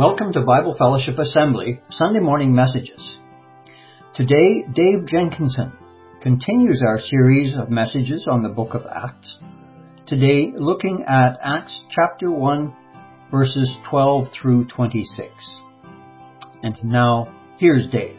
[0.00, 3.18] Welcome to Bible Fellowship Assembly Sunday Morning Messages.
[4.14, 5.74] Today, Dave Jenkinson
[6.22, 9.36] continues our series of messages on the book of Acts.
[10.06, 12.74] Today, looking at Acts chapter 1,
[13.30, 15.28] verses 12 through 26.
[16.62, 18.16] And now, here's Dave.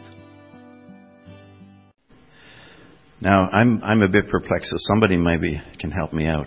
[3.20, 6.46] Now, I'm, I'm a bit perplexed, so somebody maybe can help me out.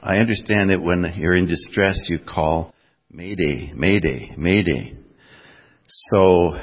[0.00, 2.72] I understand that when you're in distress, you call
[3.14, 4.96] Mayday, Mayday, Mayday.
[5.86, 6.58] So,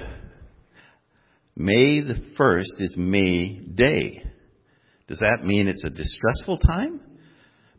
[1.56, 4.24] May the 1st is May Day.
[5.08, 7.02] Does that mean it's a distressful time?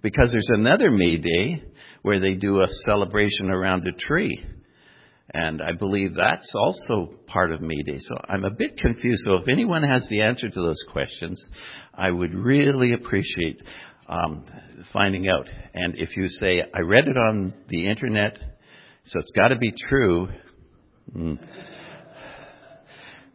[0.02, 1.64] Because there's another May Day
[2.02, 4.40] where they do a celebration around a tree.
[5.34, 7.98] And I believe that's also part of May Day.
[7.98, 9.22] So I'm a bit confused.
[9.24, 11.44] So if anyone has the answer to those questions,
[11.92, 13.62] I would really appreciate
[14.08, 14.44] um,
[14.92, 15.48] finding out.
[15.74, 18.38] And if you say, I read it on the internet,
[19.04, 20.28] so it's got to be true.
[21.14, 21.38] Mm.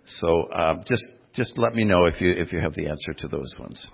[0.06, 3.28] So uh, just just let me know if you if you have the answer to
[3.28, 3.86] those ones.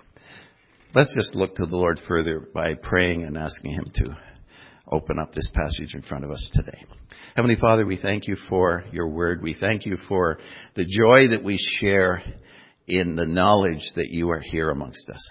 [0.94, 4.16] Let's just look to the Lord further by praying and asking Him to
[4.90, 6.84] open up this passage in front of us today.
[7.34, 9.42] Heavenly Father, we thank you for your word.
[9.42, 10.38] We thank you for
[10.74, 12.22] the joy that we share
[12.86, 15.26] in the knowledge that you are here amongst us.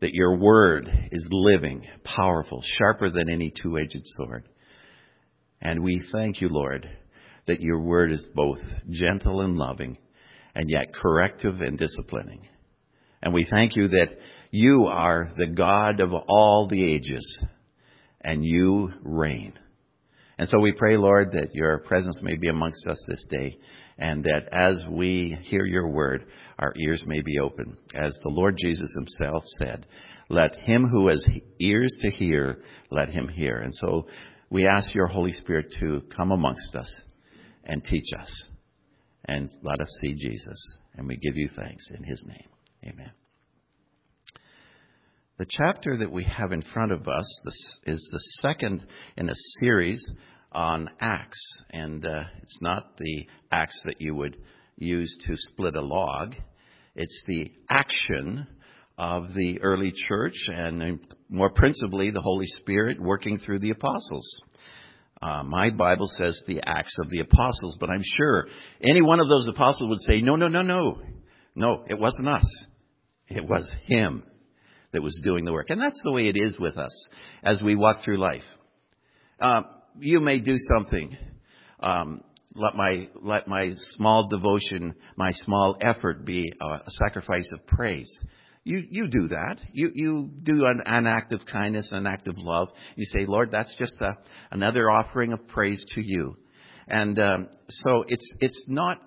[0.00, 4.44] That your word is living, powerful, sharper than any two-edged sword.
[5.60, 6.88] And we thank you, Lord,
[7.46, 8.58] that your word is both
[8.88, 9.98] gentle and loving,
[10.54, 12.48] and yet corrective and disciplining.
[13.22, 14.08] And we thank you that
[14.50, 17.40] you are the God of all the ages,
[18.20, 19.52] and you reign.
[20.38, 23.58] And so we pray, Lord, that your presence may be amongst us this day,
[23.98, 26.24] and that as we hear your word,
[26.58, 27.76] our ears may be open.
[27.94, 29.86] As the Lord Jesus himself said,
[30.30, 33.56] let him who has ears to hear, let him hear.
[33.56, 34.06] And so
[34.50, 37.02] we ask your Holy Spirit to come amongst us
[37.64, 38.48] and teach us
[39.24, 40.78] and let us see Jesus.
[40.96, 42.48] And we give you thanks in his name.
[42.84, 43.12] Amen.
[45.38, 48.84] The chapter that we have in front of us this is the second
[49.16, 50.04] in a series
[50.52, 51.40] on Acts.
[51.70, 54.36] And uh, it's not the Acts that you would
[54.76, 56.34] use to split a log,
[56.94, 58.46] it's the action
[58.98, 64.42] of the early church and more principally the Holy Spirit working through the apostles.
[65.22, 68.48] Uh, my Bible says the Acts of the Apostles, but I'm sure
[68.82, 70.98] any one of those apostles would say, no, no, no, no.
[71.54, 72.66] No, it wasn't us.
[73.28, 74.24] It was Him
[74.92, 75.70] that was doing the work.
[75.70, 77.06] And that's the way it is with us
[77.42, 78.42] as we walk through life.
[79.38, 79.62] Uh,
[79.98, 81.16] you may do something.
[81.80, 82.22] Um,
[82.54, 88.10] let my let my small devotion, my small effort be a, a sacrifice of praise.
[88.64, 89.56] You you do that.
[89.72, 92.68] You you do an, an act of kindness, an act of love.
[92.94, 94.18] You say, Lord, that's just a,
[94.50, 96.36] another offering of praise to you.
[96.86, 98.98] And um, so it's it's not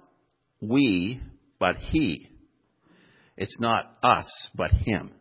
[0.59, 1.21] we,
[1.59, 2.29] but He.
[3.37, 5.11] It's not us, but Him.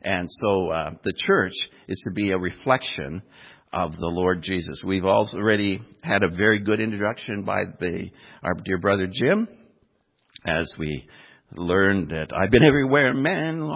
[0.00, 1.54] And so uh, the church
[1.88, 3.22] is to be a reflection
[3.72, 4.80] of the Lord Jesus.
[4.84, 8.10] We've already had a very good introduction by the
[8.42, 9.46] our dear brother Jim
[10.46, 11.06] as we
[11.54, 13.70] learned that I've been everywhere, man,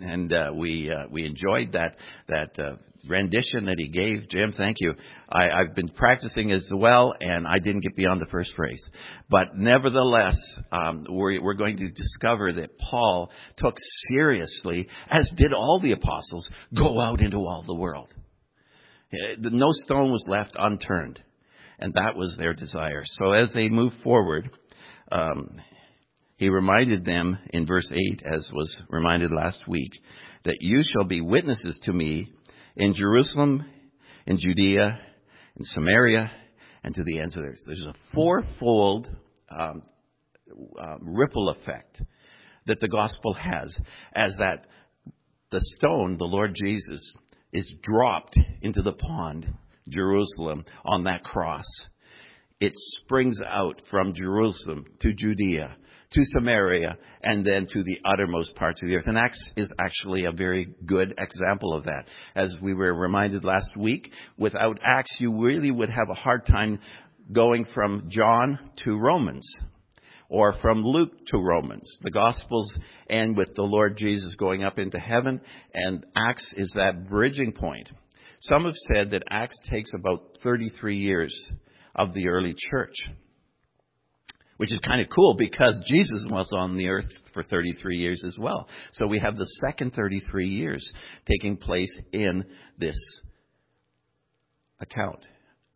[0.00, 1.96] and uh, we uh, we enjoyed that
[2.28, 2.76] that uh,
[3.08, 4.28] rendition that he gave.
[4.28, 4.94] Jim, thank you.
[5.30, 8.84] I, I've been practicing as well, and I didn't get beyond the first phrase.
[9.28, 10.36] But nevertheless,
[10.70, 13.74] um, we're, we're going to discover that Paul took
[14.10, 18.12] seriously, as did all the apostles, go out into all the world.
[19.12, 21.20] Uh, no stone was left unturned,
[21.78, 23.02] and that was their desire.
[23.04, 24.50] So as they move forward,
[25.10, 25.60] um,
[26.38, 29.90] he reminded them in verse 8, as was reminded last week,
[30.44, 32.32] that you shall be witnesses to me
[32.76, 33.64] in Jerusalem,
[34.24, 35.00] in Judea,
[35.56, 36.30] in Samaria,
[36.84, 37.58] and to the ends of the earth.
[37.66, 39.08] There's a fourfold
[39.50, 39.82] um,
[40.80, 42.00] uh, ripple effect
[42.66, 43.76] that the gospel has,
[44.14, 44.68] as that
[45.50, 47.16] the stone, the Lord Jesus,
[47.52, 49.52] is dropped into the pond,
[49.88, 51.66] Jerusalem, on that cross.
[52.60, 55.76] It springs out from Jerusalem to Judea
[56.10, 59.06] to Samaria, and then to the uttermost parts of the earth.
[59.06, 62.06] And Acts is actually a very good example of that.
[62.34, 66.78] As we were reminded last week, without Acts, you really would have a hard time
[67.30, 69.46] going from John to Romans
[70.30, 71.90] or from Luke to Romans.
[72.02, 72.78] The Gospels
[73.08, 75.40] end with the Lord Jesus going up into heaven,
[75.74, 77.90] and Acts is that bridging point.
[78.40, 81.48] Some have said that Acts takes about 33 years
[81.94, 82.94] of the early church
[84.58, 88.36] which is kind of cool because Jesus was on the earth for 33 years as
[88.38, 88.68] well.
[88.92, 90.92] So we have the second 33 years
[91.26, 92.44] taking place in
[92.78, 92.98] this
[94.80, 95.24] account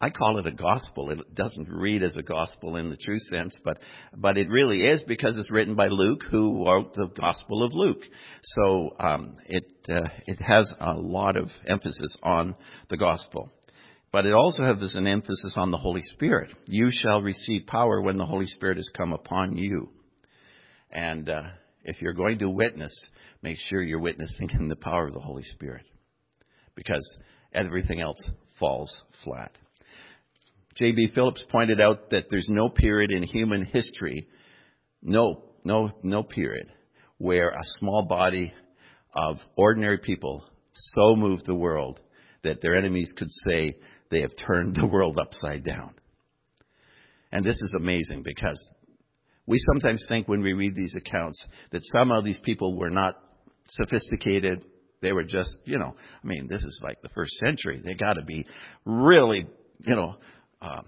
[0.02, 1.10] I call it a gospel.
[1.10, 3.78] It doesn't read as a gospel in the true sense, but
[4.16, 8.02] but it really is because it's written by Luke, who wrote the Gospel of Luke.
[8.42, 12.56] So um, it uh, it has a lot of emphasis on
[12.90, 13.48] the gospel,
[14.12, 16.50] but it also has an emphasis on the Holy Spirit.
[16.66, 19.88] You shall receive power when the Holy Spirit has come upon you,
[20.90, 21.42] and uh,
[21.84, 22.92] if you're going to witness,
[23.42, 25.86] make sure you're witnessing in the power of the Holy Spirit,
[26.74, 27.16] because
[27.54, 28.22] everything else
[28.60, 28.94] falls
[29.24, 29.52] flat.
[30.76, 31.10] J.B.
[31.14, 34.28] Phillips pointed out that there's no period in human history,
[35.02, 36.70] no, no, no period,
[37.18, 38.54] where a small body
[39.14, 42.00] of ordinary people so moved the world
[42.42, 43.76] that their enemies could say
[44.12, 45.94] they have turned the world upside down.
[47.32, 48.60] And this is amazing because
[49.46, 53.16] we sometimes think when we read these accounts that somehow these people were not
[53.68, 54.64] sophisticated.
[55.00, 57.80] They were just, you know, I mean, this is like the first century.
[57.84, 58.46] They got to be
[58.84, 59.46] really,
[59.80, 60.14] you know,
[60.60, 60.84] um,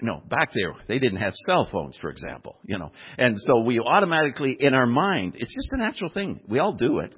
[0.00, 2.90] you know, back there, they didn't have cell phones, for example, you know.
[3.18, 6.40] And so we automatically, in our mind, it's just a natural thing.
[6.48, 7.14] We all do it.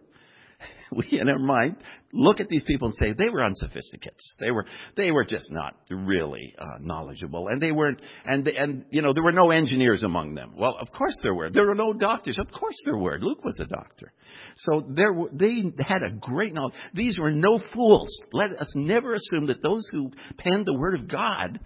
[0.94, 1.76] We, in our mind,
[2.12, 4.36] look at these people and say they were unsophisticates.
[4.38, 9.00] They were, they were just not really uh, knowledgeable, and they weren't, and and you
[9.00, 10.52] know, there were no engineers among them.
[10.54, 11.48] Well, of course there were.
[11.48, 12.38] There were no doctors.
[12.38, 13.18] Of course there were.
[13.18, 14.12] Luke was a doctor,
[14.56, 16.74] so there were, they had a great knowledge.
[16.92, 18.22] These were no fools.
[18.34, 21.58] Let us never assume that those who penned the word of God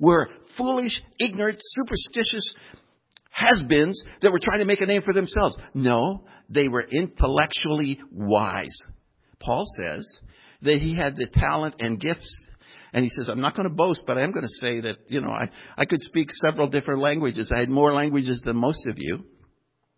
[0.00, 2.52] were foolish, ignorant, superstitious
[3.34, 5.58] has-beens that were trying to make a name for themselves.
[5.74, 8.76] No, they were intellectually wise.
[9.40, 10.06] Paul says
[10.62, 12.46] that he had the talent and gifts.
[12.92, 14.98] And he says, I'm not going to boast, but I am going to say that,
[15.08, 17.50] you know, I, I could speak several different languages.
[17.52, 19.24] I had more languages than most of you.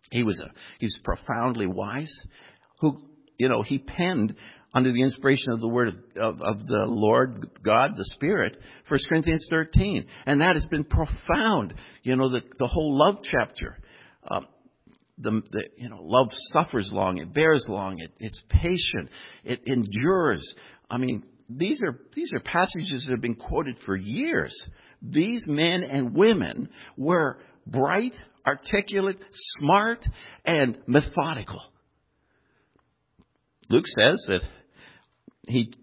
[0.09, 2.11] He was a, he's profoundly wise.
[2.79, 2.99] Who,
[3.37, 4.35] you know, he penned
[4.77, 8.57] under the inspiration of the word of, of, the Lord God, the Spirit,
[8.87, 10.05] 1 Corinthians 13.
[10.27, 11.73] And that has been profound.
[12.03, 13.79] You know, the, the whole love chapter.
[14.25, 14.41] Uh,
[15.17, 19.09] the, the, you know, love suffers long, it bears long, it, it's patient,
[19.43, 20.53] it endures.
[20.91, 24.55] I mean, these are, these are passages that have been quoted for years.
[25.01, 28.13] These men and women were bright,
[28.45, 29.17] articulate,
[29.59, 30.05] smart,
[30.45, 31.61] and methodical.
[33.69, 34.41] Luke says that
[35.47, 35.73] he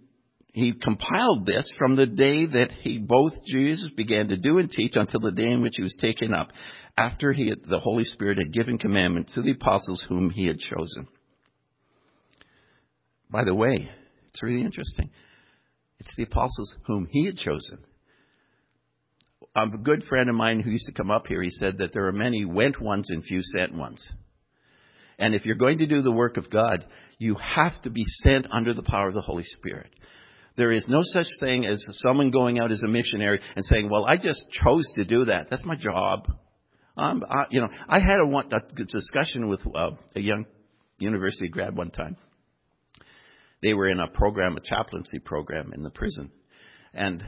[0.55, 4.93] he compiled this from the day that he both Jesus began to do and teach
[4.95, 6.53] until the day in which he was taken up,
[6.97, 10.61] after he had, the Holy Spirit had given commandment to the apostles whom he had
[10.61, 11.09] chosen.
[13.29, 13.91] By the way,
[14.31, 15.11] it's really interesting.
[15.99, 17.79] It's the apostles whom he had chosen.
[19.57, 22.07] A good friend of mine who used to come up here, he said that there
[22.07, 24.05] are many went ones and few sent ones.
[25.19, 26.85] And if you're going to do the work of God,
[27.19, 29.91] you have to be sent under the power of the Holy Spirit.
[30.57, 34.05] There is no such thing as someone going out as a missionary and saying, "Well,
[34.05, 35.49] I just chose to do that.
[35.51, 36.29] That's my job."
[36.97, 40.47] I, you know, I had a, one, a discussion with uh, a young
[40.99, 42.17] university grad one time.
[43.63, 46.31] They were in a program, a chaplaincy program in the prison,
[46.93, 47.25] and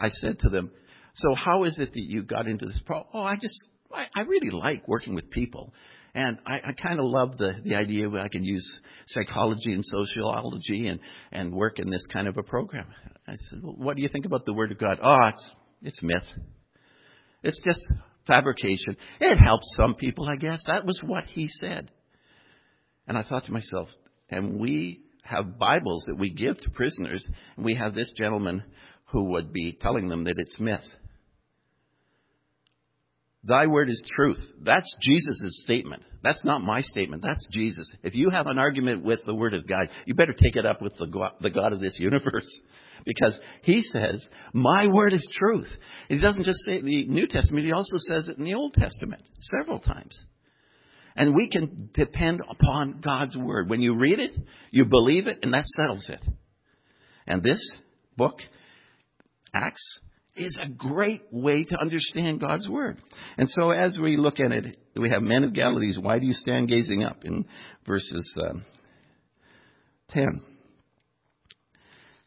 [0.00, 0.70] I said to them,
[1.16, 4.22] "So how is it that you got into this?" Pro- oh, I just, I, I
[4.22, 5.74] really like working with people.
[6.18, 8.68] And I, I kind of love the, the idea that I can use
[9.06, 10.98] psychology and sociology and,
[11.30, 12.86] and work in this kind of a program.
[13.28, 14.98] I said, well, what do you think about the Word of God?
[15.00, 15.48] Oh, it's,
[15.80, 16.24] it's myth.
[17.44, 17.78] It's just
[18.26, 18.96] fabrication.
[19.20, 20.60] It helps some people, I guess.
[20.66, 21.88] That was what he said.
[23.06, 23.86] And I thought to myself,
[24.28, 28.64] and we have Bibles that we give to prisoners, and we have this gentleman
[29.12, 30.80] who would be telling them that it's myth.
[33.44, 34.40] Thy word is truth.
[34.60, 36.02] That's Jesus' statement.
[36.22, 37.22] That's not my statement.
[37.22, 37.90] That's Jesus.
[38.02, 40.82] If you have an argument with the word of God, you better take it up
[40.82, 42.48] with the God, the God of this universe.
[43.06, 45.68] Because he says, my word is truth.
[46.08, 48.54] He doesn't just say it in the New Testament, he also says it in the
[48.54, 50.18] Old Testament several times.
[51.14, 53.70] And we can depend upon God's word.
[53.70, 54.32] When you read it,
[54.72, 56.20] you believe it, and that settles it.
[57.26, 57.60] And this
[58.16, 58.40] book,
[59.54, 60.00] Acts,
[60.38, 62.98] is a great way to understand God's Word.
[63.36, 66.32] And so as we look at it, we have men of Galilee, why do you
[66.32, 67.44] stand gazing up in
[67.86, 68.54] verses uh,
[70.10, 70.26] 10?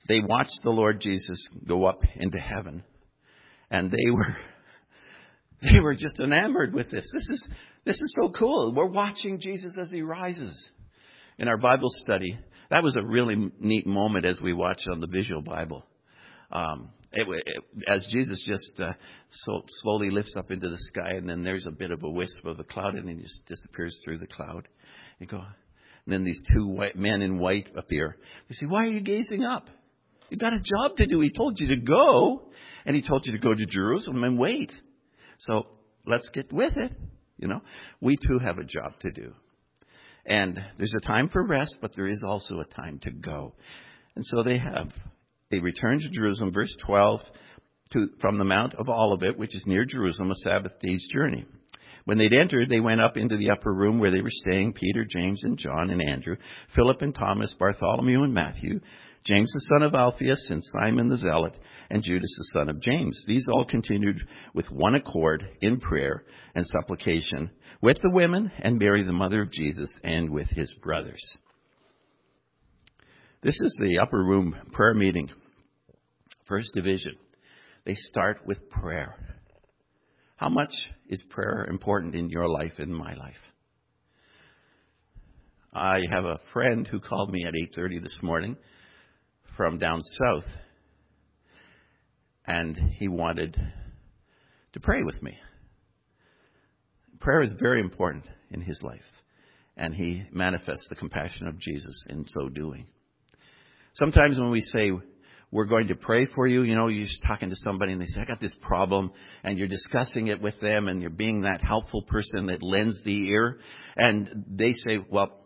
[0.07, 2.83] They watched the Lord Jesus go up into heaven,
[3.69, 4.35] and they were
[5.61, 7.09] they were just enamored with this.
[7.13, 7.47] This is
[7.85, 8.73] this is so cool.
[8.75, 10.69] We're watching Jesus as he rises.
[11.37, 12.37] In our Bible study,
[12.69, 15.85] that was a really neat moment as we watched on the visual Bible.
[16.51, 18.93] Um, it, it, as Jesus just uh,
[19.29, 22.45] so slowly lifts up into the sky, and then there's a bit of a wisp
[22.45, 24.67] of a cloud, and he just disappears through the cloud.
[25.19, 28.17] You go, and then these two white men in white appear.
[28.49, 29.67] They say, "Why are you gazing up?
[30.29, 31.19] You got a job to do.
[31.19, 32.47] He told you to go."
[32.85, 34.71] And he told you to go to Jerusalem and wait.
[35.39, 35.67] So
[36.05, 36.91] let's get with it.
[37.37, 37.61] You know,
[37.99, 39.33] we too have a job to do.
[40.25, 43.53] And there's a time for rest, but there is also a time to go.
[44.15, 44.91] And so they have.
[45.51, 47.19] They return to Jerusalem, verse 12,
[47.91, 51.45] to, from the Mount of Olivet, which is near Jerusalem, a Sabbath day's journey.
[52.05, 55.05] When they'd entered, they went up into the upper room where they were staying Peter,
[55.05, 56.37] James, and John, and Andrew,
[56.73, 58.79] Philip and Thomas, Bartholomew and Matthew,
[59.23, 61.55] James the son of Alphaeus, and Simon the Zealot,
[61.91, 63.23] and Judas the son of James.
[63.27, 66.23] These all continued with one accord in prayer
[66.55, 71.21] and supplication with the women and Mary, the mother of Jesus, and with his brothers.
[73.43, 75.29] This is the upper room prayer meeting,
[76.51, 77.15] first division.
[77.85, 79.15] They start with prayer.
[80.35, 80.73] How much
[81.07, 83.43] is prayer important in your life, in my life?
[85.73, 88.57] I have a friend who called me at 8:30 this morning
[89.55, 90.43] from down south
[92.45, 93.55] and he wanted
[94.73, 95.39] to pray with me.
[97.21, 99.23] Prayer is very important in his life
[99.77, 102.87] and he manifests the compassion of Jesus in so doing.
[103.93, 104.91] Sometimes when we say
[105.51, 106.63] we're going to pray for you.
[106.63, 109.11] You know, you're just talking to somebody and they say, I got this problem,
[109.43, 113.29] and you're discussing it with them, and you're being that helpful person that lends the
[113.29, 113.59] ear,
[113.97, 115.37] and they say, Well,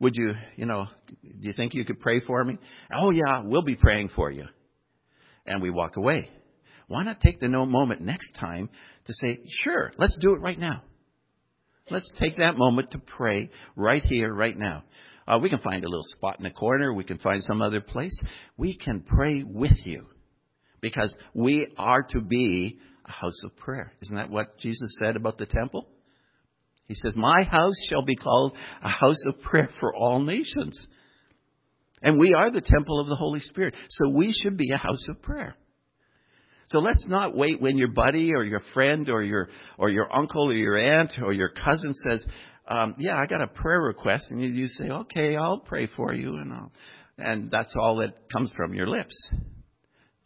[0.00, 0.86] would you, you know,
[1.22, 2.58] do you think you could pray for me?
[2.92, 4.46] Oh, yeah, we'll be praying for you.
[5.46, 6.28] And we walk away.
[6.88, 8.70] Why not take the no moment next time
[9.06, 10.82] to say, Sure, let's do it right now.
[11.90, 14.84] Let's take that moment to pray right here, right now.
[15.28, 16.92] Uh, we can find a little spot in the corner.
[16.92, 18.18] We can find some other place.
[18.56, 20.06] We can pray with you
[20.80, 23.92] because we are to be a house of prayer.
[24.00, 25.86] Isn't that what Jesus said about the temple?
[26.86, 30.82] He says, My house shall be called a house of prayer for all nations.
[32.00, 33.74] And we are the temple of the Holy Spirit.
[33.90, 35.56] So we should be a house of prayer.
[36.68, 40.48] So let's not wait when your buddy or your friend or your or your uncle
[40.48, 42.24] or your aunt or your cousin says,
[42.68, 46.12] um, yeah, I got a prayer request, and you, you say, okay, I'll pray for
[46.12, 46.72] you, and I'll,
[47.18, 49.14] and that's all that comes from your lips.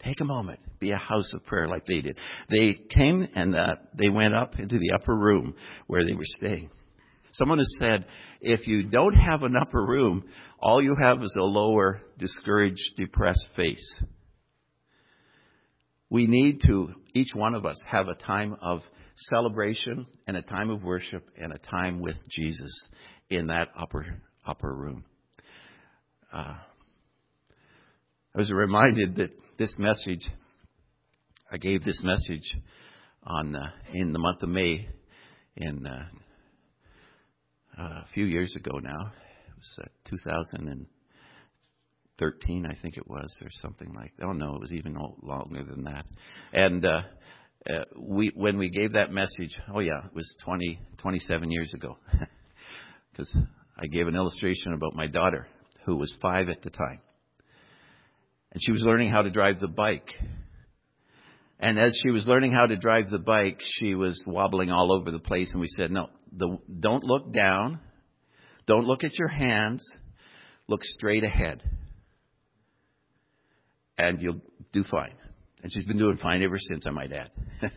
[0.04, 2.18] Take a moment, be a house of prayer like they did.
[2.50, 5.54] They came and uh, they went up into the upper room
[5.86, 6.70] where they were staying.
[7.34, 8.04] Someone has said,
[8.40, 10.24] if you don't have an upper room,
[10.58, 13.94] all you have is a lower, discouraged, depressed face.
[16.10, 18.80] We need to, each one of us, have a time of
[19.16, 22.88] celebration and a time of worship and a time with Jesus
[23.30, 24.06] in that upper
[24.46, 25.04] upper room.
[26.32, 26.54] Uh,
[28.34, 30.26] I was reminded that this message,
[31.50, 32.56] I gave this message
[33.22, 33.60] on uh,
[33.92, 34.88] in the month of May,
[35.56, 36.06] in uh,
[37.78, 39.12] a few years ago now.
[39.48, 44.16] It was uh, 2013, I think it was, or something like.
[44.16, 44.24] that.
[44.26, 46.06] Oh no, it was even longer than that.
[46.52, 47.02] And uh,
[47.68, 51.96] Uh, when we gave that message, oh yeah, it was 20, 27 years ago,
[53.12, 53.32] because
[53.76, 55.46] I gave an illustration about my daughter
[55.86, 56.98] who was five at the time,
[58.50, 60.10] and she was learning how to drive the bike.
[61.60, 65.12] And as she was learning how to drive the bike, she was wobbling all over
[65.12, 67.78] the place, and we said, no, the, don't look down,
[68.66, 69.84] don't look at your hands,
[70.66, 71.62] look straight ahead,
[73.96, 74.40] and you'll
[74.72, 75.14] do fine.
[75.62, 77.30] And she's been doing fine ever since, I might add.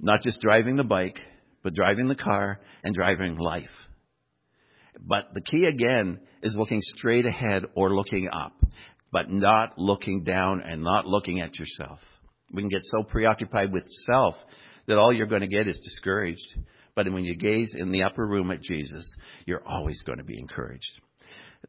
[0.00, 1.18] Not just driving the bike,
[1.62, 3.64] but driving the car and driving life.
[5.00, 8.52] But the key again is looking straight ahead or looking up,
[9.10, 11.98] but not looking down and not looking at yourself.
[12.52, 14.34] We can get so preoccupied with self
[14.86, 16.58] that all you're going to get is discouraged.
[16.94, 19.14] But when you gaze in the upper room at Jesus,
[19.46, 21.00] you're always going to be encouraged.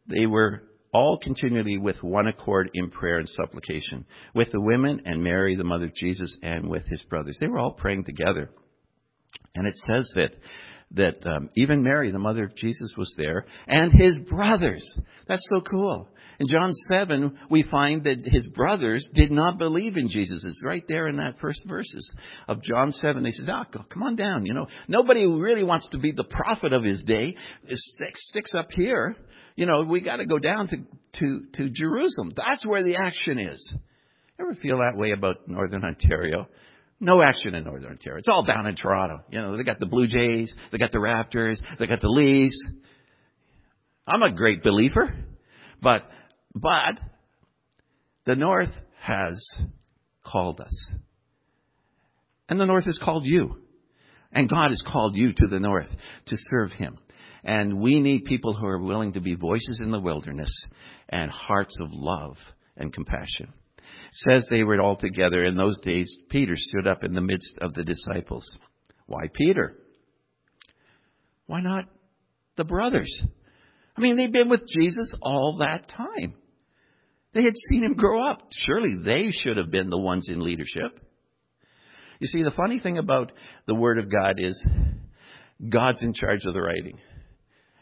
[0.07, 0.63] They were
[0.95, 5.63] all continually with one accord in prayer and supplication, with the women and Mary, the
[5.65, 7.37] mother of Jesus, and with his brothers.
[7.41, 8.49] They were all praying together.
[9.55, 10.31] And it says that
[10.91, 14.87] that um, even Mary, the mother of Jesus, was there, and his brothers.
[15.27, 16.07] That's so cool.
[16.39, 20.45] In John 7, we find that his brothers did not believe in Jesus.
[20.45, 22.09] It's right there in that first verses
[22.47, 23.21] of John 7.
[23.23, 24.45] They says, ah, come on down.
[24.45, 27.35] You know, nobody really wants to be the prophet of his day.
[27.63, 29.17] It sticks up here
[29.55, 30.77] you know, we got to go down to,
[31.19, 32.31] to, to Jerusalem.
[32.35, 33.73] That's where the action is.
[34.39, 36.47] Ever feel that way about Northern Ontario?
[36.99, 38.19] No action in Northern Ontario.
[38.19, 39.23] It's all down in Toronto.
[39.29, 42.71] You know, they got the Blue Jays, they got the Raptors, they got the Leafs.
[44.07, 45.13] I'm a great believer,
[45.81, 46.03] but,
[46.53, 46.99] but
[48.25, 48.71] the North
[49.01, 49.39] has
[50.23, 50.91] called us.
[52.47, 53.57] And the North has called you.
[54.31, 55.87] And God has called you to the North
[56.27, 56.97] to serve Him.
[57.45, 60.51] And we need people who are willing to be voices in the wilderness
[61.07, 62.37] and hearts of love
[62.75, 63.53] and compassion.
[64.27, 65.45] says they were all together.
[65.45, 68.49] In those days, Peter stood up in the midst of the disciples.
[69.05, 69.75] Why Peter?
[71.45, 71.85] Why not
[72.57, 73.13] the brothers?
[73.95, 76.33] I mean, they've been with Jesus all that time.
[77.33, 78.41] They had seen him grow up.
[78.65, 80.99] Surely they should have been the ones in leadership.
[82.19, 83.31] You see, the funny thing about
[83.67, 84.63] the Word of God is
[85.69, 86.97] God's in charge of the writing.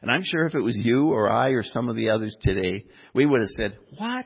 [0.04, 2.86] And I'm sure if it was you or I or some of the others today,
[3.14, 4.26] we would have said, What?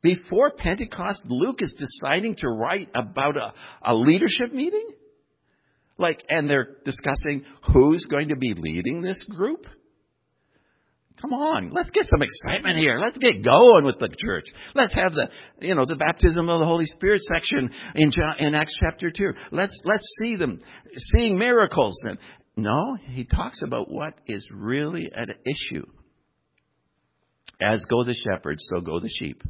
[0.00, 4.88] Before Pentecost, Luke is deciding to write about a, a leadership meeting?
[5.98, 9.66] Like, and they're discussing who's going to be leading this group?
[11.20, 12.98] Come on, let's get some excitement here.
[12.98, 14.44] Let's get going with the church.
[14.74, 15.28] Let's have the,
[15.60, 19.32] you know, the baptism of the Holy Spirit section in, John, in Acts chapter 2.
[19.50, 20.58] Let's, let's see them
[20.96, 21.98] seeing miracles.
[22.04, 22.18] And
[22.56, 25.86] no, he talks about what is really an issue.
[27.60, 29.42] As go the shepherds, so go the sheep.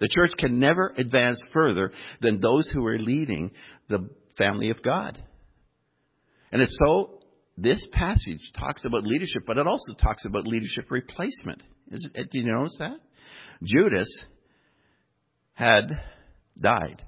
[0.00, 3.52] The church can never advance further than those who are leading
[3.88, 5.22] the family of God.
[6.52, 7.20] And it's so
[7.56, 11.62] this passage talks about leadership, but it also talks about leadership replacement.
[11.90, 12.98] Is it, do you notice that?
[13.62, 14.08] Judas
[15.52, 15.88] had
[16.60, 17.02] died.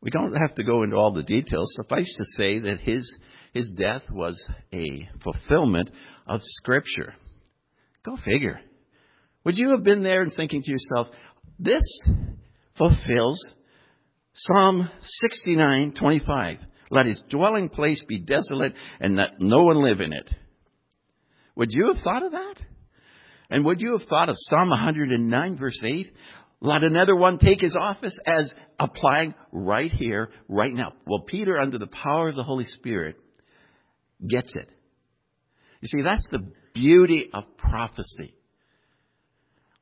[0.00, 1.72] We don't have to go into all the details.
[1.76, 3.18] Suffice to say that his,
[3.54, 5.90] his death was a fulfillment
[6.26, 7.14] of Scripture.
[8.04, 8.60] Go figure.
[9.44, 11.14] Would you have been there and thinking to yourself,
[11.58, 11.84] this
[12.76, 13.38] fulfills
[14.34, 14.90] Psalm
[15.22, 16.58] 69:25.
[16.90, 20.28] Let his dwelling place be desolate and let no one live in it.
[21.56, 22.56] Would you have thought of that?
[23.50, 26.12] And would you have thought of Psalm 109 verse 8?
[26.60, 30.94] Let another one take his office as applying right here, right now.
[31.06, 33.16] Well, Peter, under the power of the Holy Spirit,
[34.26, 34.68] gets it.
[35.80, 38.34] You see, that's the beauty of prophecy.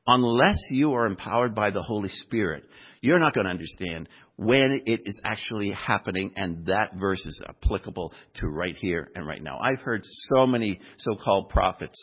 [0.05, 2.65] Unless you are empowered by the Holy Spirit,
[2.99, 8.13] you're not going to understand when it is actually happening, and that verse is applicable
[8.35, 9.59] to right here and right now.
[9.59, 11.95] I've heard so many so-called prophets.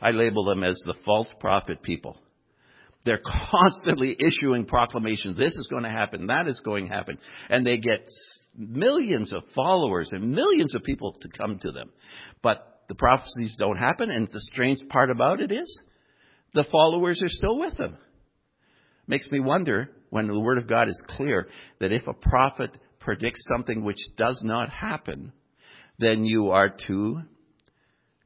[0.00, 2.18] I label them as the false prophet people.
[3.04, 5.36] They're constantly issuing proclamations.
[5.36, 6.26] This is going to happen.
[6.26, 7.18] That is going to happen.
[7.48, 8.06] And they get
[8.60, 11.90] millions of followers and millions of people to come to them.
[12.42, 14.10] But the prophecies don't happen.
[14.10, 15.80] And the strange part about it is
[16.52, 17.96] the followers are still with them.
[19.06, 21.48] Makes me wonder when the Word of God is clear
[21.80, 25.32] that if a prophet predicts something which does not happen,
[25.98, 27.22] then you are to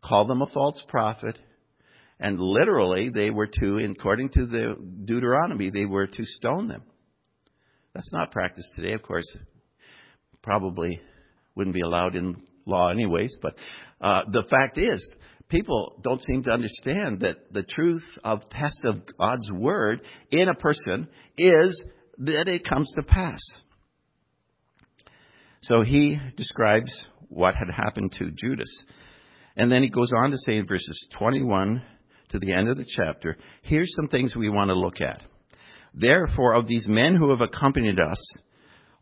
[0.02, 1.38] call them a false prophet.
[2.20, 6.82] And literally, they were to, according to the Deuteronomy, they were to stone them.
[7.94, 9.30] That's not practiced today, of course.
[10.44, 11.00] Probably
[11.54, 13.38] wouldn't be allowed in law, anyways.
[13.40, 13.56] But
[14.00, 15.02] uh, the fact is,
[15.48, 20.54] people don't seem to understand that the truth of test of God's word in a
[20.54, 21.82] person is
[22.18, 23.40] that it comes to pass.
[25.62, 26.92] So he describes
[27.30, 28.70] what had happened to Judas.
[29.56, 31.82] And then he goes on to say in verses 21
[32.30, 35.22] to the end of the chapter, here's some things we want to look at.
[35.94, 38.18] Therefore, of these men who have accompanied us,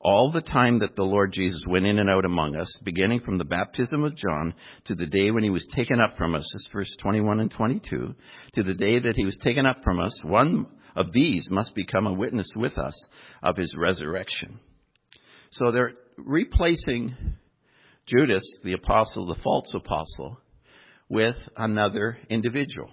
[0.03, 3.39] all the time that the Lord Jesus went in and out among us, beginning from
[3.39, 4.55] the baptism of John
[4.87, 8.15] to the day when he was taken up from us, this verse 21 and 22,
[8.55, 12.07] to the day that he was taken up from us, one of these must become
[12.07, 12.95] a witness with us
[13.43, 14.59] of his resurrection.
[15.53, 17.15] So they're replacing
[18.07, 20.41] Judas, the apostle, the false apostle,
[21.09, 22.91] with another individual.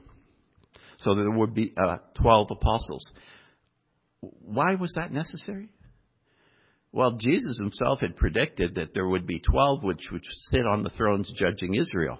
[0.99, 3.11] So there would be uh, 12 apostles.
[4.19, 5.69] Why was that necessary?
[6.91, 10.89] Well, Jesus himself had predicted that there would be 12 which would sit on the
[10.89, 12.19] thrones judging Israel.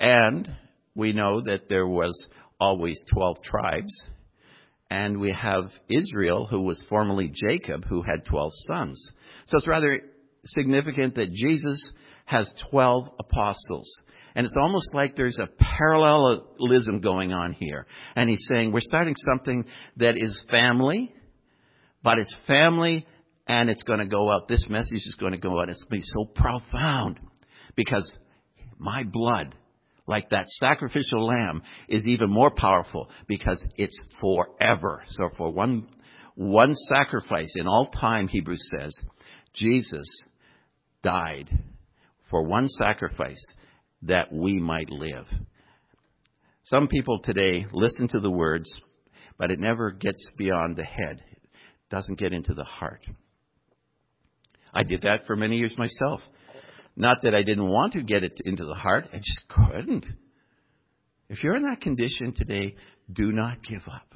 [0.00, 0.50] And
[0.94, 3.94] we know that there was always 12 tribes.
[4.90, 9.12] And we have Israel, who was formerly Jacob, who had 12 sons.
[9.46, 10.00] So it's rather
[10.44, 11.92] significant that Jesus
[12.26, 13.88] has 12 apostles.
[14.34, 17.86] And it's almost like there's a parallelism going on here.
[18.16, 19.64] And he's saying we're starting something
[19.96, 21.14] that is family,
[22.02, 23.06] but it's family
[23.46, 24.48] and it's going to go out.
[24.48, 25.68] This message is going to go out.
[25.68, 27.20] It's going to be so profound
[27.76, 28.10] because
[28.78, 29.54] my blood,
[30.06, 35.02] like that sacrificial lamb, is even more powerful because it's forever.
[35.08, 35.88] So for one,
[36.34, 38.94] one sacrifice in all time, Hebrews says,
[39.52, 40.08] Jesus
[41.02, 41.50] died
[42.30, 43.44] for one sacrifice
[44.02, 45.26] that we might live.
[46.64, 48.72] Some people today listen to the words,
[49.38, 51.22] but it never gets beyond the head.
[51.30, 53.04] It doesn't get into the heart.
[54.74, 56.20] I did that for many years myself.
[56.96, 60.06] Not that I didn't want to get it into the heart, I just couldn't.
[61.28, 62.76] If you're in that condition today,
[63.12, 64.14] do not give up.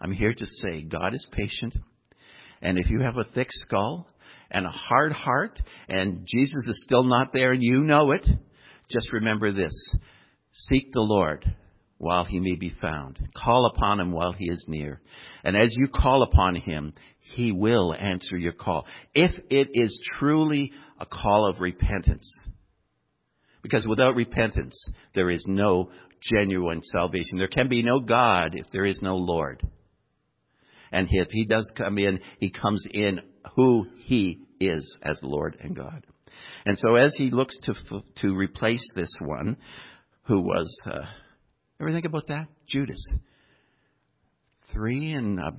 [0.00, 1.74] I'm here to say God is patient.
[2.60, 4.08] And if you have a thick skull
[4.50, 8.26] and a hard heart and Jesus is still not there and you know it,
[8.90, 9.74] just remember this.
[10.52, 11.44] Seek the Lord
[11.98, 13.18] while he may be found.
[13.36, 15.00] Call upon him while he is near.
[15.44, 16.94] And as you call upon him,
[17.34, 18.86] he will answer your call.
[19.14, 22.30] If it is truly a call of repentance.
[23.62, 24.76] Because without repentance,
[25.14, 25.90] there is no
[26.32, 27.38] genuine salvation.
[27.38, 29.62] There can be no God if there is no Lord.
[30.92, 33.20] And if he does come in, he comes in
[33.56, 36.06] who he is as Lord and God.
[36.64, 37.74] And so as he looks to,
[38.22, 39.56] to replace this one,
[40.24, 41.02] who was, uh,
[41.80, 42.46] ever think about that?
[42.66, 43.04] Judas.
[44.72, 45.52] Three and a,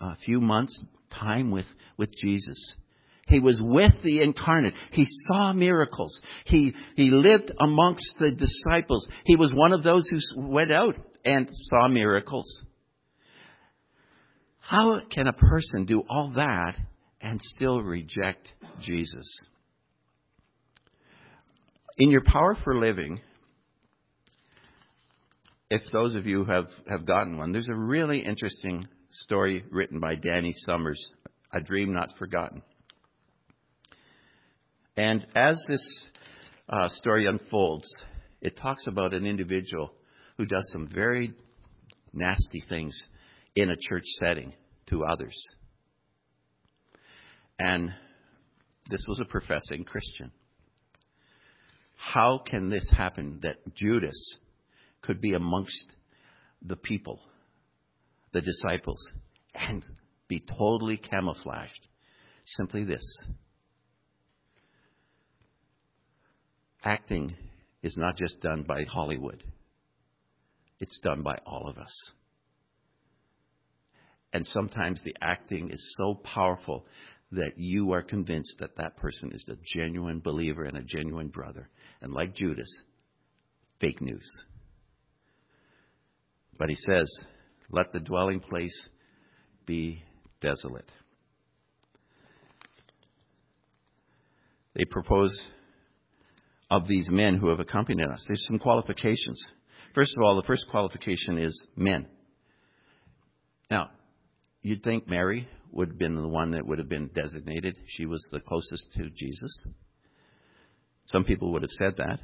[0.00, 0.80] a few months
[1.10, 2.76] time with, with Jesus.
[3.26, 4.74] He was with the incarnate.
[4.92, 6.20] He saw miracles.
[6.44, 9.08] He, he lived amongst the disciples.
[9.24, 12.62] He was one of those who went out and saw miracles.
[14.60, 16.76] How can a person do all that
[17.20, 18.48] and still reject
[18.80, 19.40] Jesus?
[21.98, 23.20] In your power for living,
[25.68, 28.86] if those of you have, have gotten one, there's a really interesting
[29.24, 31.08] story written by Danny Summers,
[31.52, 32.62] A Dream Not Forgotten.
[34.96, 35.84] And as this
[36.68, 37.86] uh, story unfolds,
[38.40, 39.92] it talks about an individual
[40.36, 41.32] who does some very
[42.12, 43.00] nasty things
[43.54, 44.52] in a church setting
[44.88, 45.36] to others.
[47.58, 47.92] And
[48.88, 50.30] this was a professing Christian.
[51.96, 54.38] How can this happen that Judas
[55.00, 55.94] could be amongst
[56.62, 57.20] the people,
[58.32, 59.00] the disciples,
[59.54, 59.84] and
[60.28, 61.86] be totally camouflaged?
[62.56, 63.20] Simply this
[66.84, 67.34] acting
[67.82, 69.42] is not just done by Hollywood,
[70.78, 72.12] it's done by all of us.
[74.32, 76.86] And sometimes the acting is so powerful
[77.32, 81.68] that you are convinced that that person is a genuine believer and a genuine brother.
[82.00, 82.68] And like Judas,
[83.80, 84.28] fake news.
[86.58, 87.10] But he says,
[87.70, 88.76] let the dwelling place
[89.66, 90.02] be
[90.40, 90.90] desolate.
[94.74, 95.34] They propose
[96.70, 98.24] of these men who have accompanied us.
[98.26, 99.42] There's some qualifications.
[99.94, 102.06] First of all, the first qualification is men.
[103.70, 103.90] Now,
[104.62, 107.76] you'd think Mary would have been the one that would have been designated.
[107.88, 109.66] She was the closest to Jesus.
[111.06, 112.20] Some people would have said that.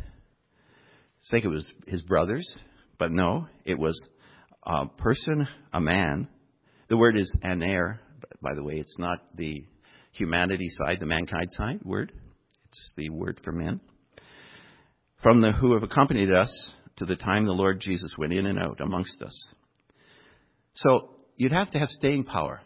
[1.30, 2.46] Think it was his brothers,
[2.98, 3.98] but no, it was
[4.64, 6.28] a person, a man.
[6.88, 8.00] The word is aner,
[8.40, 8.74] by the way.
[8.74, 9.64] It's not the
[10.12, 12.12] humanity side, the mankind side word.
[12.68, 13.80] It's the word for men
[15.22, 16.50] from the who have accompanied us
[16.96, 19.48] to the time the Lord Jesus went in and out amongst us.
[20.74, 22.60] So you'd have to have staying power.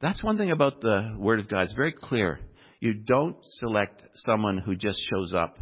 [0.00, 1.62] That's one thing about the Word of God.
[1.62, 2.40] It's very clear.
[2.80, 5.58] You don't select someone who just shows up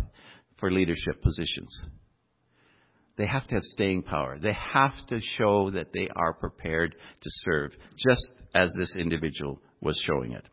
[0.59, 1.87] for leadership positions.
[3.17, 4.39] They have to have staying power.
[4.39, 10.03] They have to show that they are prepared to serve, just as this individual was
[10.07, 10.45] showing it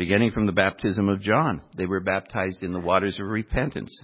[0.00, 1.60] beginning from the baptism of John.
[1.76, 3.94] They were baptized in the waters of repentance.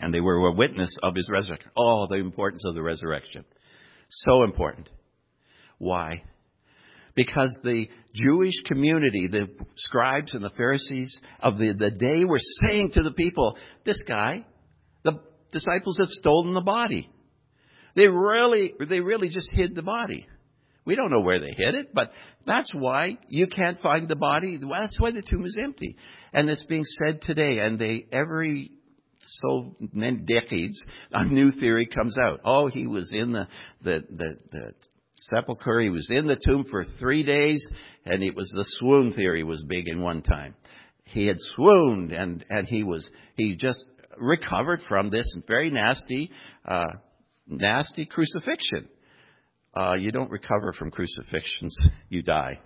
[0.00, 1.70] And they were a witness of his resurrection.
[1.76, 3.44] Oh, the importance of the resurrection.
[4.08, 4.88] So important.
[5.78, 6.24] Why?
[7.14, 9.46] Because the Jewish community, the
[9.76, 14.46] scribes and the Pharisees of the, the day were saying to the people, this guy,
[15.52, 17.10] disciples have stolen the body.
[17.96, 20.26] They really, they really just hid the body.
[20.84, 22.12] We don't know where they hid it, but
[22.46, 24.58] that's why you can't find the body.
[24.58, 25.96] That's why the tomb is empty.
[26.32, 28.70] And it's being said today, and they every
[29.20, 30.80] so many decades,
[31.12, 32.40] a new theory comes out.
[32.44, 33.48] Oh, he was in the
[33.82, 34.72] the the, the
[35.30, 35.80] sepulcher.
[35.80, 37.62] He was in the tomb for three days,
[38.06, 40.54] and it was the swoon theory was big in one time.
[41.04, 43.84] He had swooned, and and he was he just
[44.20, 46.30] recovered from this very nasty,
[46.64, 46.86] uh,
[47.46, 48.88] nasty crucifixion
[49.78, 51.76] uh, you don't recover from crucifixions,
[52.08, 52.60] you die.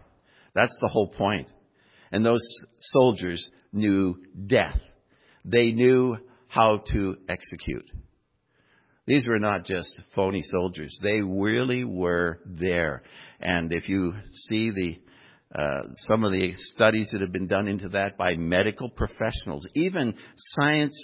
[0.54, 1.48] That's the whole point.
[2.10, 2.44] And those
[2.80, 4.78] soldiers knew death.
[5.44, 7.86] They knew how to execute.
[9.06, 10.96] These were not just phony soldiers.
[11.02, 13.02] They really were there.
[13.40, 14.14] And if you
[14.48, 14.98] see the
[15.58, 20.14] uh, some of the studies that have been done into that by medical professionals, even
[20.36, 20.96] science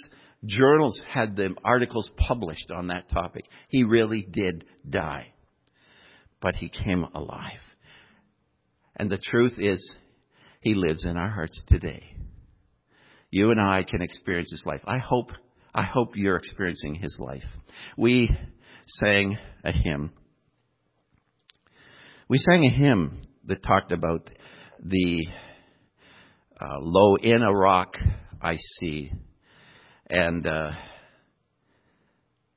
[0.45, 3.45] journals had the articles published on that topic.
[3.67, 5.33] He really did die
[6.41, 7.59] but he came alive.
[8.95, 9.95] And the truth is,
[10.61, 12.03] he lives in our hearts today.
[13.31, 14.81] You and I can experience his life.
[14.85, 15.31] I hope,
[15.73, 17.43] I hope you're experiencing his life.
[17.97, 18.35] We
[18.87, 20.11] sang a hymn
[22.27, 24.29] We sang a hymn that talked about
[24.83, 25.27] the
[26.61, 27.97] uh, low in a rock
[28.41, 29.11] I see.
[30.09, 30.71] And uh,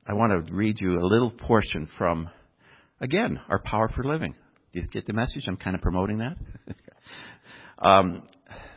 [0.07, 2.27] I want to read you a little portion from,
[2.99, 4.33] again, our Power for Living.
[4.71, 5.43] Do you get the message?
[5.47, 6.35] I'm kind of promoting that.
[7.87, 8.23] um,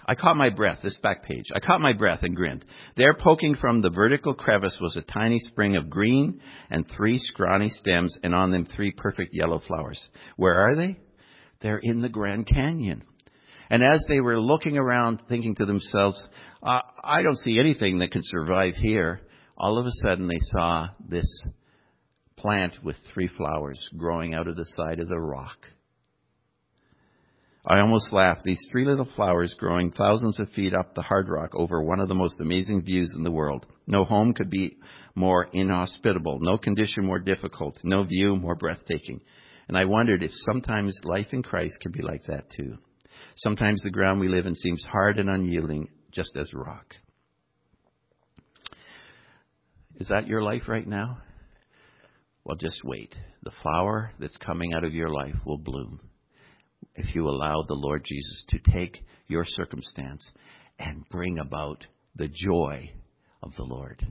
[0.07, 1.47] I caught my breath, this back page.
[1.55, 2.67] I caught my breath and grinned.
[2.99, 7.71] There, poking from the vertical crevice, was a tiny spring of green and three scrawny
[7.71, 10.07] stems, and on them three perfect yellow flowers.
[10.37, 10.99] Where are they?
[11.62, 13.03] They're in the Grand Canyon.
[13.71, 16.23] And as they were looking around, thinking to themselves,
[16.62, 19.21] uh, I don't see anything that can survive here,
[19.57, 21.27] all of a sudden they saw this
[22.37, 25.57] plant with three flowers growing out of the side of the rock.
[27.69, 28.45] I almost laughed.
[28.45, 32.09] These three little flowers growing thousands of feet up the hard rock over one of
[32.09, 33.66] the most amazing views in the world.
[33.88, 34.77] No home could be
[35.16, 39.21] more inhospitable, no condition more difficult, no view more breathtaking.
[39.66, 42.79] And I wondered if sometimes life in Christ can be like that too.
[43.37, 46.94] Sometimes the ground we live in seems hard and unyielding, just as rock.
[49.96, 51.18] Is that your life right now?
[52.44, 53.14] Well, just wait.
[53.42, 56.00] The flower that's coming out of your life will bloom
[56.94, 58.98] if you allow the Lord Jesus to take
[59.29, 60.26] your circumstance
[60.79, 62.90] and bring about the joy
[63.42, 64.07] of the Lord.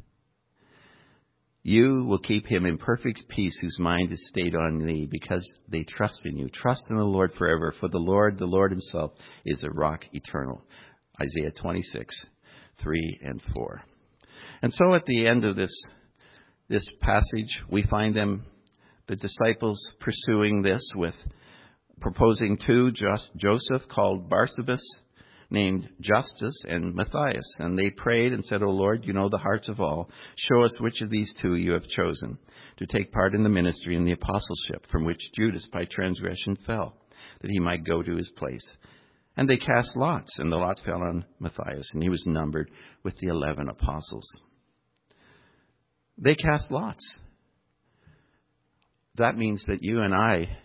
[1.63, 5.83] You will keep him in perfect peace whose mind is stayed on thee because they
[5.83, 6.47] trust in you.
[6.49, 9.13] Trust in the Lord forever, for the Lord, the Lord himself,
[9.45, 10.61] is a rock eternal.
[11.21, 12.21] Isaiah 26,
[12.81, 13.81] 3 and 4.
[14.61, 15.71] And so at the end of this,
[16.67, 18.45] this passage, we find them,
[19.07, 21.15] the disciples pursuing this with
[22.01, 24.81] proposing two Joseph called Barsabas,
[25.49, 27.45] named Justus and Matthias.
[27.59, 30.09] And they prayed and said, O Lord, you know the hearts of all.
[30.35, 32.37] Show us which of these two you have chosen
[32.77, 36.97] to take part in the ministry and the apostleship from which Judas by transgression fell,
[37.41, 38.63] that he might go to his place.
[39.37, 42.71] And they cast lots, and the lot fell on Matthias, and he was numbered
[43.03, 44.25] with the eleven apostles.
[46.17, 47.19] They cast lots.
[49.17, 50.57] That means that you and I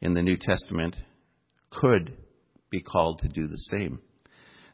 [0.00, 0.96] in the New Testament
[1.70, 2.16] could
[2.70, 4.00] be called to do the same.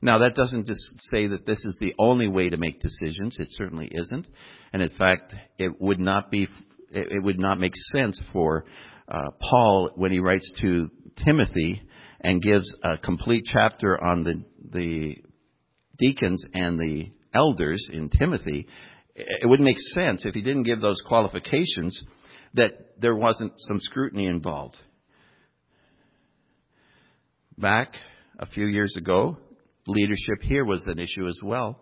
[0.02, 3.38] Now, that doesn't just say that this is the only way to make decisions.
[3.38, 4.26] It certainly isn't.
[4.72, 6.48] And in fact, it would not be,
[6.90, 8.66] it would not make sense for
[9.08, 10.90] uh, Paul when he writes to
[11.24, 11.82] Timothy
[12.20, 15.16] and gives a complete chapter on the, the
[15.98, 18.66] deacons and the elders in Timothy.
[19.14, 21.98] It wouldn't make sense if he didn't give those qualifications
[22.54, 24.76] that there wasn't some scrutiny involved
[27.58, 27.94] back
[28.38, 29.36] a few years ago,
[29.86, 31.80] leadership here was an issue as well.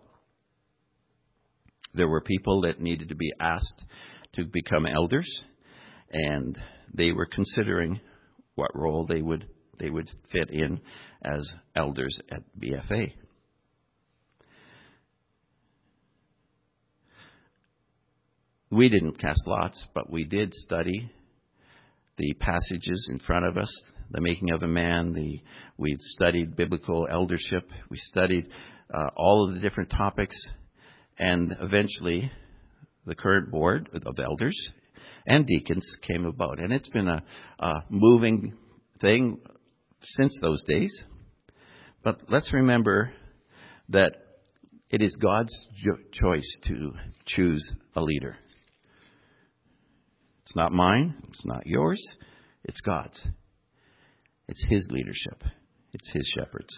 [1.93, 3.85] There were people that needed to be asked
[4.33, 5.27] to become elders,
[6.11, 6.57] and
[6.93, 7.99] they were considering
[8.55, 9.47] what role they would
[9.79, 10.79] they would fit in
[11.21, 13.13] as elders at BFA.
[18.71, 21.09] We didn't cast lots, but we did study
[22.17, 23.71] the passages in front of us
[24.11, 25.13] the making of a man.
[25.13, 25.41] The,
[25.77, 27.69] we studied biblical eldership.
[27.89, 28.47] We studied
[28.93, 30.35] uh, all of the different topics.
[31.17, 32.31] And eventually,
[33.05, 34.69] the current board of elders
[35.27, 36.59] and deacons came about.
[36.59, 37.23] And it's been a,
[37.59, 38.53] a moving
[39.01, 39.39] thing
[40.05, 41.03] since those days.
[42.03, 43.11] But let's remember
[43.89, 44.13] that
[44.89, 46.93] it is God's jo- choice to
[47.25, 48.37] choose a leader.
[50.45, 52.01] It's not mine, it's not yours,
[52.63, 53.21] it's God's.
[54.47, 55.43] It's his leadership.
[55.93, 56.77] It's his shepherds.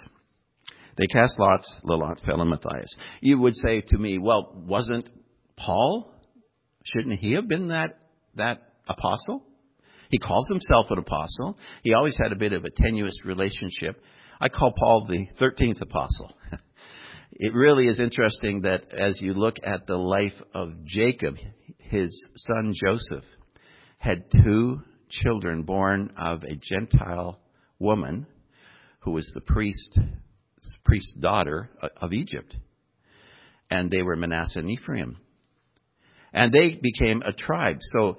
[0.97, 2.95] They cast lots, the lot fell on Matthias.
[3.21, 5.09] You would say to me, well, wasn't
[5.57, 6.13] Paul?
[6.83, 7.99] Shouldn't he have been that,
[8.35, 9.43] that apostle?
[10.09, 11.57] He calls himself an apostle.
[11.83, 14.01] He always had a bit of a tenuous relationship.
[14.39, 16.33] I call Paul the 13th apostle.
[17.31, 21.35] it really is interesting that as you look at the life of Jacob,
[21.79, 23.25] his son Joseph
[23.97, 27.39] had two children born of a Gentile
[27.79, 28.27] woman
[28.99, 29.99] who was the priest,
[30.83, 31.69] priest's daughter
[32.01, 32.55] of Egypt.
[33.69, 35.17] And they were Manasseh and Ephraim.
[36.33, 37.77] And they became a tribe.
[37.97, 38.17] So,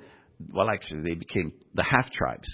[0.53, 2.49] well, actually, they became the half tribes.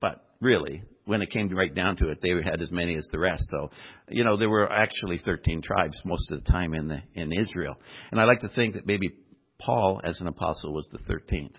[0.00, 3.18] But really, when it came right down to it, they had as many as the
[3.18, 3.42] rest.
[3.50, 3.70] So,
[4.08, 7.76] you know, there were actually 13 tribes most of the time in the, in Israel.
[8.10, 9.10] And I like to think that maybe
[9.58, 11.56] Paul, as an apostle, was the 13th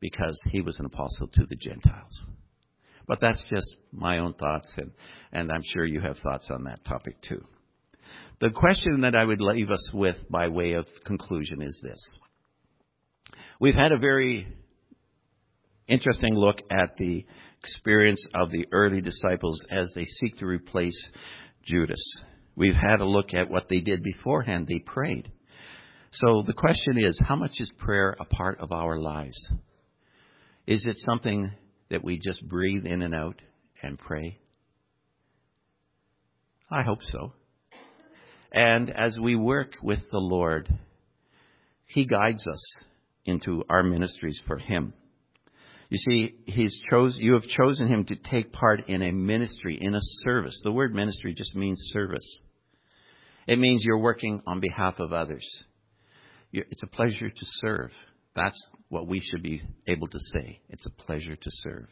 [0.00, 2.26] because he was an apostle to the Gentiles.
[3.06, 4.90] But that's just my own thoughts, and,
[5.32, 7.42] and I'm sure you have thoughts on that topic too.
[8.40, 11.98] The question that I would leave us with by way of conclusion is this.
[13.60, 14.48] We've had a very
[15.88, 17.24] interesting look at the
[17.60, 21.00] experience of the early disciples as they seek to replace
[21.64, 22.02] Judas.
[22.54, 24.66] We've had a look at what they did beforehand.
[24.66, 25.30] They prayed.
[26.12, 29.36] So the question is, how much is prayer a part of our lives?
[30.66, 31.52] Is it something
[31.90, 33.40] that we just breathe in and out
[33.82, 34.38] and pray?
[36.70, 37.32] I hope so.
[38.50, 40.68] And as we work with the Lord,
[41.84, 42.62] He guides us
[43.24, 44.94] into our ministries for Him.
[45.88, 49.94] You see, he's chose, you have chosen him to take part in a ministry, in
[49.94, 50.60] a service.
[50.64, 52.42] The word ministry just means service.
[53.46, 55.46] It means you're working on behalf of others.
[56.52, 57.90] It's a pleasure to serve.
[58.34, 60.60] That's what we should be able to say.
[60.68, 61.86] It's a pleasure to serve.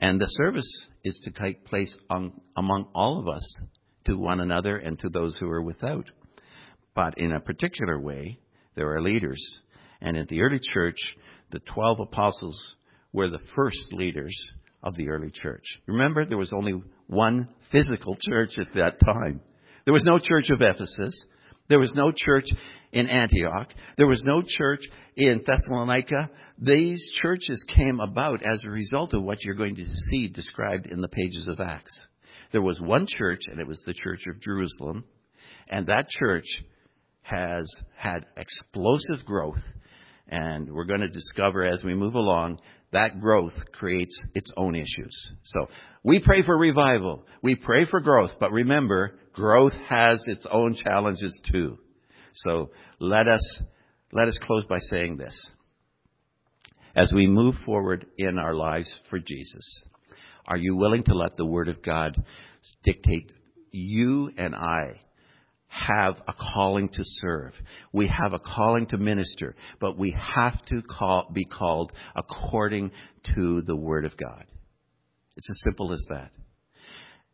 [0.00, 3.60] And the service is to take place on, among all of us,
[4.06, 6.06] to one another and to those who are without.
[6.94, 8.40] But in a particular way,
[8.74, 9.40] there are leaders.
[10.00, 10.98] And in the early church,
[11.50, 12.76] the 12 apostles
[13.12, 14.34] were the first leaders
[14.82, 15.64] of the early church.
[15.86, 19.40] Remember, there was only one physical church at that time.
[19.84, 21.24] There was no church of Ephesus.
[21.68, 22.46] There was no church
[22.92, 23.68] in Antioch.
[23.96, 24.80] There was no church
[25.16, 26.30] in Thessalonica.
[26.58, 31.00] These churches came about as a result of what you're going to see described in
[31.00, 31.96] the pages of Acts.
[32.52, 35.04] There was one church, and it was the Church of Jerusalem,
[35.68, 36.46] and that church
[37.22, 39.62] has had explosive growth.
[40.30, 42.60] And we're going to discover as we move along
[42.92, 45.32] that growth creates its own issues.
[45.44, 45.68] So
[46.02, 47.24] we pray for revival.
[47.42, 48.30] We pray for growth.
[48.40, 51.78] But remember, growth has its own challenges too.
[52.34, 53.62] So let us,
[54.12, 55.38] let us close by saying this.
[56.96, 59.84] As we move forward in our lives for Jesus,
[60.46, 62.16] are you willing to let the Word of God
[62.82, 63.32] dictate
[63.70, 65.00] you and I
[65.70, 67.52] have a calling to serve.
[67.92, 72.90] We have a calling to minister, but we have to call, be called according
[73.36, 74.44] to the Word of God.
[75.36, 76.32] It's as simple as that.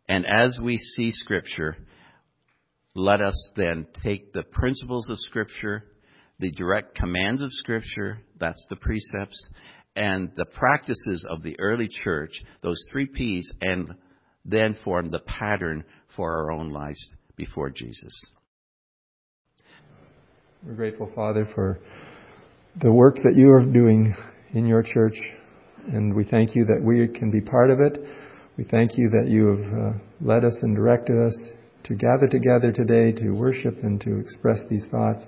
[0.06, 1.78] And as we see Scripture,
[2.94, 5.84] let us then take the principles of Scripture,
[6.38, 9.48] the direct commands of Scripture, that's the precepts,
[9.96, 13.94] and the practices of the early church, those three P's, and
[14.44, 17.02] then form the pattern for our own lives
[17.36, 18.12] before Jesus.
[20.64, 21.78] We're grateful, Father, for
[22.82, 24.16] the work that you are doing
[24.52, 25.16] in your church,
[25.86, 27.98] and we thank you that we can be part of it.
[28.56, 31.36] We thank you that you have uh, led us and directed us
[31.84, 35.22] to gather together today to worship and to express these thoughts.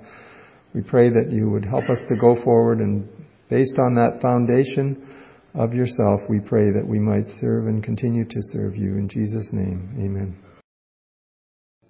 [0.75, 3.09] We pray that you would help us to go forward, and
[3.49, 5.07] based on that foundation
[5.55, 8.97] of yourself, we pray that we might serve and continue to serve you.
[8.97, 10.37] In Jesus' name, amen.